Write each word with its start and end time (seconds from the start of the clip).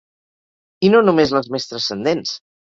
I 0.89 0.91
no 0.95 1.03
només 1.11 1.35
les 1.37 1.53
més 1.59 1.71
trascendents. 1.75 2.37